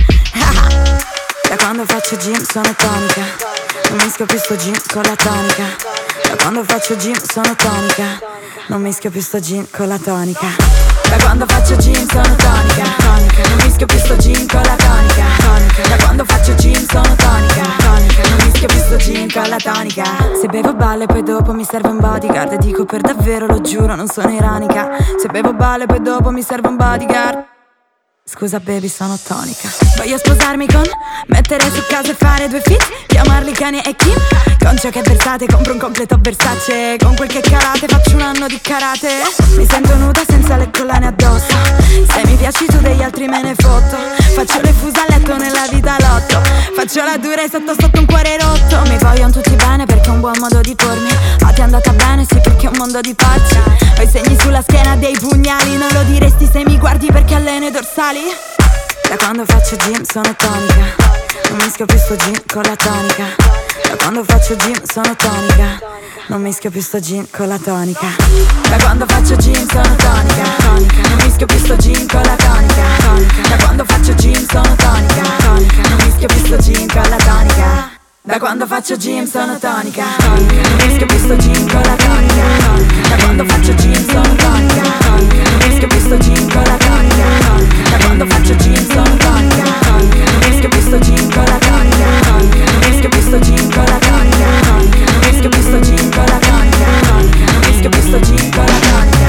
Da 1.50 1.56
quando 1.56 1.84
faccio 1.84 2.16
gym 2.16 2.40
sono 2.44 2.72
tonica. 2.78 3.22
Non 3.90 3.98
mischio 4.04 4.28
più 4.28 4.38
sto 4.38 4.56
gym 4.56 4.76
con 4.94 5.02
la 5.02 5.16
tonica. 5.16 5.64
Da 6.28 6.36
quando 6.44 6.64
faccio 6.64 6.96
gym 6.96 7.20
sono 7.20 7.56
tonica. 7.56 8.04
Non 8.68 8.84
mischio 8.84 9.10
più 9.10 9.20
sto 9.20 9.40
gym 9.40 9.66
con 9.72 9.88
la 9.88 9.98
tonica. 9.98 10.46
Da 11.10 11.18
quando 11.24 11.48
faccio 11.48 11.76
gym 11.78 12.08
sono 12.08 12.36
tonica. 12.36 12.84
Non 13.48 13.58
mischio 13.64 13.88
più 13.88 13.98
sto 13.98 14.16
gym 14.18 14.46
con 14.46 14.62
la 14.62 14.76
tonica. 14.76 15.24
Da 15.90 16.04
quando 16.04 16.24
faccio 16.26 16.54
gym 16.54 16.86
sono 16.86 17.16
tonica. 17.16 17.62
Non 17.82 18.46
mischio 18.46 18.68
più 18.68 18.78
sto 18.78 18.96
gym 18.98 19.32
con 19.32 19.50
la 19.50 19.58
tonica. 19.58 20.04
Se 20.40 20.48
bevo 20.50 20.76
balle 20.76 21.08
poi 21.08 21.24
dopo 21.24 21.52
mi 21.54 21.64
serve 21.64 21.88
un 21.88 21.98
bodyguard. 21.98 22.52
E 22.54 22.58
dico 22.58 22.86
per 22.86 23.02
davvero 23.02 23.48
lo 23.48 23.60
giuro 23.62 23.96
non 23.96 24.08
sono 24.08 24.30
ironica 24.32 24.90
Se 25.20 25.28
bevo 25.30 25.54
balle 25.54 25.88
poi 25.88 26.02
dopo 26.02 26.30
mi 26.30 26.44
serve 26.44 26.68
un 26.68 26.76
bodyguard 26.76 27.58
Scusa 28.32 28.60
baby 28.60 28.88
sono 28.88 29.18
tonica. 29.18 29.68
Voglio 29.98 30.18
sposarmi 30.20 30.68
con 30.68 30.84
Mettere 31.28 31.64
su 31.74 31.82
casa 31.90 32.12
e 32.12 32.16
fare 32.16 32.48
due 32.48 32.62
fit 32.62 33.06
Chiamarli 33.08 33.52
Kanye 33.52 33.82
e 33.84 33.96
Kim. 33.96 34.16
Con 34.60 34.78
ciò 34.78 34.90
che 34.90 35.02
versate 35.02 35.48
compro 35.48 35.74
un 35.74 35.80
completo 35.80 36.16
Versace. 36.22 36.98
Con 37.02 37.16
quel 37.16 37.28
che 37.28 37.42
calate 37.42 37.88
faccio 37.88 38.16
un 38.16 38.22
anno 38.22 38.46
di 38.46 38.60
karate. 38.62 39.10
Mi 39.58 39.66
sento 39.68 39.96
nuda 39.96 40.22
senza 40.28 40.58
le 40.58 40.70
collane 40.70 41.08
addosso. 41.08 41.56
Se 42.14 42.22
mi 42.26 42.36
piaci 42.36 42.66
tu 42.66 42.78
degli 42.78 43.02
altri 43.02 43.28
me 43.28 43.42
ne 43.42 43.56
fotto 43.58 43.98
Faccio 44.36 44.62
le 44.62 44.74
fusa 44.74 45.02
a 45.02 45.06
letto 45.10 45.36
nella 45.36 45.66
vita 45.72 45.96
lotto. 46.00 46.40
Faccio 46.76 47.04
la 47.04 47.18
dura 47.18 47.44
e 47.44 47.50
sotto 47.50 47.74
sotto 47.78 48.00
un 48.00 48.06
cuore 48.06 48.38
rotto. 48.38 48.82
Mi 48.90 48.98
vogliono 49.00 49.32
tutti 49.32 49.56
bene 49.56 49.86
perché 49.86 50.08
è 50.08 50.12
un 50.12 50.20
buon 50.20 50.38
modo 50.40 50.62
di 50.62 50.76
pormi 50.76 51.10
ti 51.60 51.66
è 51.66 51.68
andata 51.68 51.92
bene 51.92 52.26
sì 52.26 52.40
perché 52.40 52.68
è 52.68 52.70
un 52.70 52.78
mondo 52.78 53.02
di 53.02 53.14
pazzi. 53.14 53.58
Ho 53.58 54.02
i 54.02 54.08
segni 54.08 54.38
sulla 54.40 54.62
schiena 54.62 54.96
dei 54.96 55.18
pugnali 55.20 55.76
Non 55.76 55.90
lo 55.92 56.04
diresti 56.04 56.48
se 56.50 56.64
mi 56.64 56.78
guardi 56.78 57.12
perché 57.12 57.36
alleno 57.36 57.66
i 57.66 57.72
dorsali. 57.72 58.22
Da 59.10 59.18
quando 59.18 59.44
faccio 59.46 59.76
gym 59.76 60.02
sono 60.04 60.34
tonica 60.38 60.96
Non 61.50 61.58
mischio 61.62 61.86
più 61.86 61.98
sto 61.98 62.16
gym 62.16 62.42
con 62.48 62.62
la 62.62 62.76
tonica. 62.78 63.26
Da 63.90 63.96
quando 63.98 64.24
faccio 64.24 64.56
gym 64.56 64.82
sono 64.86 65.14
tonica 65.16 65.80
Non 66.28 66.42
mischio 66.42 66.70
più 66.70 66.82
sto 66.82 67.00
gym 67.00 67.28
con 67.30 67.48
la 67.50 67.58
tonica. 67.58 68.08
Da 68.70 68.78
quando 68.78 69.06
faccio 69.06 69.36
gym 69.36 69.68
sono 69.68 69.96
tonica 69.96 70.44
Non 70.64 71.18
mischio 71.24 71.46
più 71.46 71.58
sto 71.58 71.76
gym 71.76 72.08
con 72.08 72.22
la 72.22 72.36
tonica 72.36 73.50
Da 73.50 73.64
quando 73.64 73.84
faccio 73.86 74.14
gym 74.14 74.48
sono 74.48 74.76
tonica. 74.76 75.22
Non 75.44 76.06
mischio 76.06 76.28
più 76.28 76.46
sto 76.46 76.56
gym 76.56 76.88
con 76.88 77.10
la 77.10 77.18
tonica 77.18 77.99
da 78.30 78.38
quando 78.38 78.68
faccio 78.68 78.96
gym 78.96 79.26
sono 79.26 79.58
tonica. 79.58 80.06
Non 80.20 80.46
mischio 80.86 81.08
più 81.08 81.18
sto 81.18 81.36
gym 81.36 81.68
con 81.68 81.82
la 81.82 81.96
tonica. 81.96 82.46
Da 83.10 83.16
quando 83.24 83.44
faccio 83.46 83.74
gym 83.74 84.06
sono 84.06 84.36
tonica. 84.36 84.82
Non 85.02 85.28
mischio 85.66 85.88
più 85.88 86.00
sto 86.00 86.18
gym 86.18 86.52
con 86.52 86.62
la 86.62 86.78
tonica. 86.78 87.26
Da 87.90 87.98
quando 87.98 88.26
faccio 88.28 88.56
gym 88.56 88.88
sono 88.88 89.18
tonica. 89.18 89.64
Non 89.82 90.10
mischio 90.48 90.70
più 90.70 90.80
sto 90.80 91.00
gym 91.00 91.34
con 91.34 91.44
la 91.44 91.58
tonica. 91.58 92.06
Non 92.30 92.50
mischio 92.88 93.10
più 93.10 93.22
sto 93.22 93.40
gym 93.40 93.72
con 93.74 93.84
la 93.86 93.98
tonica. 93.98 94.48
Non 94.62 95.20
mischio 95.26 95.50
più 95.50 95.62
sto 95.62 95.80
gym 95.80 96.10
con 96.12 96.26
la 96.26 96.38
tonica. 96.38 96.88
Non 97.02 97.60
mischio 97.66 97.90
più 97.90 98.02
sto 98.02 98.20
gym 98.20 98.52
con 98.52 98.66
la 98.66 98.80
tonica. 98.80 99.28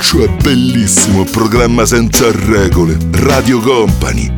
Cioè 0.00 0.28
bellissimo 0.42 1.22
programma 1.24 1.86
senza 1.86 2.30
regole. 2.32 2.96
Radio 3.12 3.60
Company, 3.60 4.37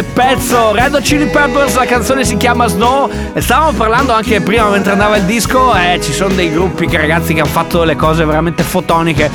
che 0.00 0.02
pezzo. 0.02 0.72
Red 0.72 0.94
Hot 0.94 1.02
Chili 1.02 1.26
Peppers 1.26 1.74
la 1.76 1.84
canzone 1.84 2.24
si 2.24 2.36
chiama 2.36 2.66
Snow. 2.66 3.10
E 3.32 3.40
stavamo 3.40 3.76
parlando 3.76 4.12
anche 4.12 4.40
prima 4.40 4.68
mentre 4.68 4.92
andava 4.92 5.16
il 5.16 5.24
disco 5.24 5.74
eh, 5.74 6.00
ci 6.02 6.12
sono 6.12 6.34
dei 6.34 6.50
gruppi 6.50 6.86
che 6.86 6.96
ragazzi 6.96 7.34
che 7.34 7.40
hanno 7.40 7.50
fatto 7.50 7.80
delle 7.80 7.96
cose 7.96 8.24
veramente 8.24 8.62
fotoniche. 8.62 9.30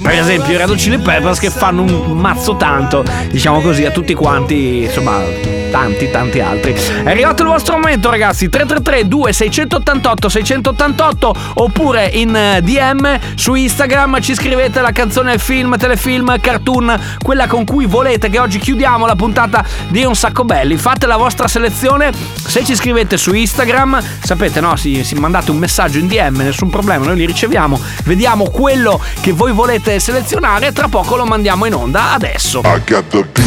Per 0.00 0.12
esempio 0.12 0.52
i 0.52 0.56
Red 0.56 0.70
Hot 0.70 0.76
Chili 0.76 0.98
Peppers 0.98 1.38
che 1.38 1.50
fanno 1.50 1.82
un 1.82 2.18
mazzo 2.18 2.56
tanto 2.56 3.02
diciamo 3.30 3.60
così 3.60 3.84
a 3.84 3.90
tutti 3.90 4.12
quanti 4.12 4.82
insomma 4.82 5.22
tanti 5.70 6.10
tanti 6.10 6.40
altri. 6.40 6.72
È 6.72 7.10
arrivato 7.10 7.42
il 7.42 7.48
vostro 7.48 7.74
momento 7.76 8.10
ragazzi. 8.10 8.48
333 8.48 9.08
2688 9.08 10.28
688 10.28 11.34
oppure 11.54 12.06
in 12.06 12.34
eh, 12.34 12.60
DM 12.62 13.18
su 13.34 13.54
Instagram. 13.54 14.20
Ci 14.20 14.34
scrivete 14.34 14.80
la 14.80 14.92
canzone 14.92 15.38
film 15.38 15.76
telefilm 15.76 16.38
cartoon 16.40 16.98
quella 17.22 17.46
con 17.46 17.64
cui 17.64 17.86
volete 17.86 18.28
che 18.28 18.38
oggi 18.38 18.58
chiudiamo 18.58 19.06
la 19.06 19.16
puntata 19.16 19.64
di 19.88 20.04
Un 20.04 20.14
Sacco 20.14 20.44
Belli. 20.44 20.76
Fate 20.76 21.06
la 21.06 21.16
vostra 21.16 21.48
selezione. 21.48 22.12
Se 22.34 22.64
ci 22.64 22.74
scrivete 22.74 23.16
su 23.16 23.32
Instagram 23.32 24.02
sapete 24.22 24.60
no 24.60 24.76
si, 24.76 25.04
si 25.04 25.14
mandate 25.14 25.50
un 25.50 25.58
messaggio 25.58 25.98
in 25.98 26.06
DM 26.06 26.36
nessun 26.36 26.70
problema 26.70 27.04
noi 27.04 27.16
li 27.16 27.26
riceviamo. 27.26 27.80
Vediamo 28.04 28.50
quello 28.50 29.00
che 29.20 29.32
voi 29.32 29.52
volete 29.52 29.98
selezionare 30.00 30.72
tra 30.72 30.88
poco 30.88 31.16
lo 31.16 31.24
mandiamo 31.24 31.66
in 31.66 31.74
onda 31.74 32.12
adesso. 32.12 32.60
I 32.64 32.80
got 32.84 33.04
the 33.08 33.45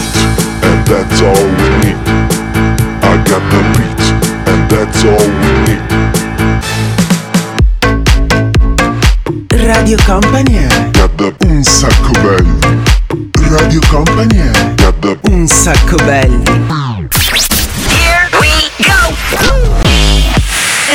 that's 0.90 1.22
all 1.22 1.46
we 1.60 1.68
need. 1.86 1.98
I 3.06 3.14
got 3.30 3.44
the 3.54 3.62
beat, 3.78 4.02
and 4.50 4.62
that's 4.70 5.04
all 5.06 5.28
we 5.42 5.52
need. 5.66 5.82
Radio 9.66 9.98
Company 10.06 10.56
è 10.58 10.90
Got 10.92 11.16
the 11.16 11.36
un 11.46 11.64
sacco 11.64 12.12
belli. 12.12 12.60
Radio 13.50 13.80
Company 13.88 14.38
è 14.38 14.74
Got 14.76 15.00
the 15.00 15.20
un 15.30 15.48
sacco 15.48 15.96
belli. 15.98 16.44
Here 17.88 18.30
we 18.40 18.50
go! 18.78 19.16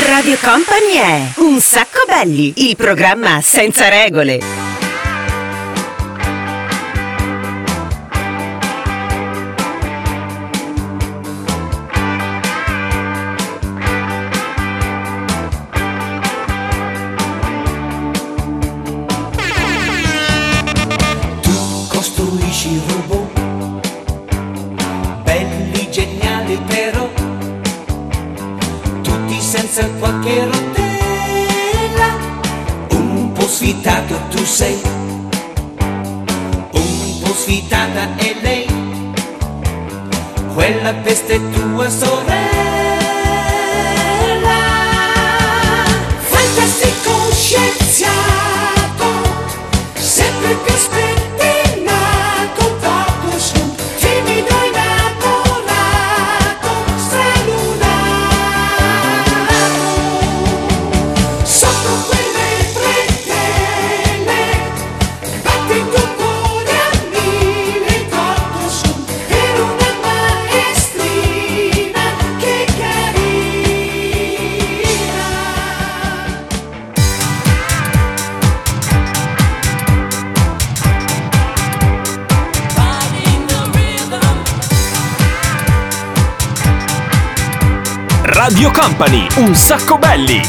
Radio 0.08 0.36
Company 0.42 0.96
è 0.96 1.32
Un 1.36 1.60
sacco 1.60 2.04
belli, 2.06 2.52
il 2.68 2.76
programma 2.76 3.40
senza 3.42 3.88
regole. 3.88 4.73
Company, 88.74 89.26
un 89.36 89.54
sacco 89.54 89.98
belli. 89.98 90.42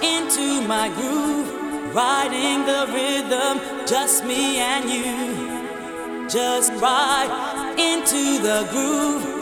into 0.00 0.62
my 0.62 0.88
groove, 0.94 1.92
riding 1.92 2.64
the 2.64 2.86
rhythm, 2.92 3.58
just 3.84 4.24
me 4.24 4.58
and 4.58 4.88
you. 4.88 6.28
Just 6.28 6.72
ride 6.80 7.74
into 7.76 8.38
the 8.40 8.66
groove, 8.70 9.33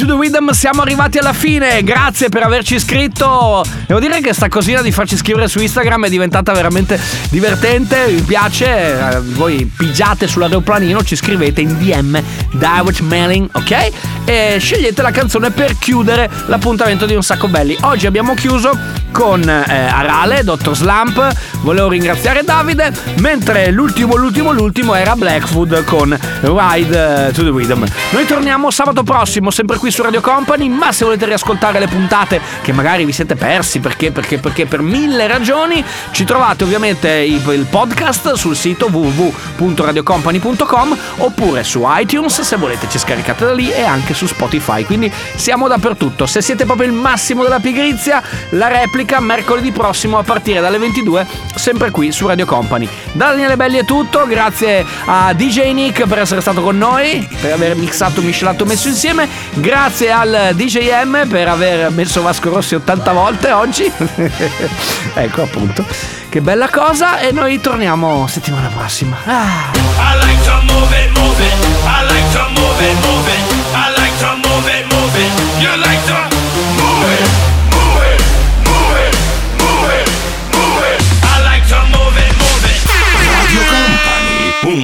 to 0.00 0.06
the 0.06 0.16
Rhythm 0.18 0.48
siamo 0.50 0.80
arrivati 0.80 1.18
alla 1.18 1.34
fine. 1.34 1.82
Grazie 1.82 2.30
per 2.30 2.42
averci 2.42 2.76
iscritto. 2.76 3.62
Devo 3.86 4.00
dire 4.00 4.20
che 4.20 4.32
sta 4.32 4.48
cosina 4.48 4.80
di 4.80 4.92
farci 4.92 5.14
scrivere 5.14 5.46
su 5.46 5.60
Instagram 5.60 6.06
è 6.06 6.08
diventata 6.08 6.52
veramente 6.52 6.98
divertente. 7.28 8.06
Mi 8.08 8.22
piace. 8.22 8.66
Eh, 8.66 9.20
Voi 9.20 9.70
pigiate 9.76 10.26
sull'aeroplanino, 10.26 11.04
ci 11.04 11.16
scrivete 11.16 11.60
in 11.60 11.76
DM, 11.78 12.18
direct 12.52 13.00
mailing, 13.00 13.48
ok? 13.52 13.90
E 14.24 14.56
scegliete 14.58 15.02
la 15.02 15.10
canzone 15.10 15.50
per 15.50 15.76
chiudere 15.78 16.30
l'appuntamento 16.46 17.04
di 17.04 17.14
un 17.14 17.22
sacco 17.22 17.48
belli. 17.48 17.76
Oggi 17.82 18.06
abbiamo 18.06 18.32
chiuso 18.34 18.70
con 19.10 19.48
eh, 19.48 19.86
Arale, 19.86 20.44
Dr. 20.44 20.74
Slump. 20.74 21.32
Volevo 21.62 21.88
ringraziare 21.88 22.42
Davide. 22.42 22.92
Mentre 23.18 23.70
l'ultimo, 23.70 24.16
l'ultimo, 24.16 24.52
l'ultimo 24.52 24.94
era 24.94 25.14
Blackfoot 25.16 25.84
con 25.84 26.16
Ride 26.40 27.28
eh, 27.28 27.32
to 27.32 27.42
the 27.42 27.50
Rhythm. 27.50 27.84
Noi 28.10 28.26
torniamo 28.26 28.70
sabato 28.70 29.02
prossimo, 29.02 29.50
sempre 29.50 29.76
qui 29.76 29.90
su 29.90 30.02
Radio 30.02 30.20
Company. 30.20 30.68
Ma 30.68 30.92
se 30.92 31.04
volete 31.04 31.26
riascoltare 31.26 31.78
le 31.78 31.88
puntate 31.88 32.40
che 32.62 32.72
magari 32.72 33.04
vi 33.04 33.12
siete 33.12 33.34
persi 33.34 33.80
perché, 33.80 34.10
perché, 34.10 34.38
perché 34.38 34.66
per 34.66 34.80
mille 34.80 35.26
ragioni, 35.26 35.84
ci 36.12 36.24
trovate 36.24 36.64
ovviamente 36.64 37.10
il 37.10 37.66
podcast 37.68 38.34
sul 38.34 38.56
sito 38.56 38.88
www.radiocompany.com 38.90 40.98
oppure 41.18 41.64
su 41.64 41.84
iTunes 41.86 42.40
se 42.40 42.56
volete 42.56 42.88
ci 42.88 42.98
scaricate 42.98 43.44
da 43.44 43.52
lì 43.52 43.70
e 43.70 43.82
anche 43.82 44.14
su 44.14 44.26
Spotify. 44.26 44.84
Quindi 44.84 45.12
siamo 45.34 45.68
dappertutto. 45.68 46.26
Se 46.26 46.40
siete 46.40 46.64
proprio 46.64 46.86
il 46.86 46.94
massimo 46.94 47.42
della 47.42 47.60
pigrizia, 47.60 48.22
la 48.50 48.68
replica 48.68 48.99
mercoledì 49.20 49.72
prossimo 49.72 50.18
a 50.18 50.22
partire 50.22 50.60
dalle 50.60 50.78
22, 50.78 51.26
sempre 51.54 51.90
qui 51.90 52.12
su 52.12 52.26
Radio 52.26 52.46
Company. 52.46 52.88
Da 53.12 53.28
Daniele 53.30 53.56
Belli 53.56 53.78
è 53.78 53.84
tutto, 53.84 54.26
grazie 54.26 54.84
a 55.06 55.32
DJ 55.32 55.72
Nick 55.72 56.06
per 56.06 56.18
essere 56.18 56.40
stato 56.40 56.62
con 56.62 56.76
noi, 56.76 57.26
per 57.40 57.52
aver 57.52 57.76
mixato, 57.76 58.20
miscelato, 58.22 58.64
messo 58.64 58.88
insieme. 58.88 59.28
Grazie 59.54 60.10
al 60.10 60.50
DJM 60.54 61.28
per 61.28 61.48
aver 61.48 61.90
messo 61.90 62.22
Vasco 62.22 62.50
Rossi 62.50 62.74
80 62.74 63.12
volte 63.12 63.52
oggi. 63.52 63.90
ecco 65.14 65.42
appunto. 65.42 65.84
Che 66.28 66.40
bella 66.40 66.68
cosa 66.68 67.18
e 67.18 67.32
noi 67.32 67.60
torniamo 67.60 68.26
settimana 68.28 68.68
prossima. 68.68 69.16
Ah. 69.24 69.70
I 69.74 70.26
like 70.26 70.42
to 70.44 70.72
move 70.72 70.96
it, 70.96 71.18
move 71.18 71.44
it. 71.44 71.54
I 71.84 72.04
like 72.06 72.32
to 72.32 72.60
move 72.60 72.84
it, 72.84 72.94
move 73.04 73.32
it. 73.32 73.59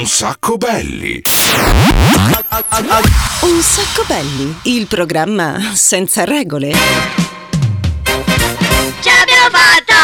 un 0.07 0.12
sacco 0.12 0.57
belli. 0.57 1.20
Un 3.40 3.61
sacco 3.61 4.04
belli, 4.07 4.57
il 4.62 4.86
programma 4.86 5.72
senza 5.74 6.22
regole. 6.22 6.70
Ci 9.00 9.09
abbiamo 9.09 9.50
fatto! 9.50 9.95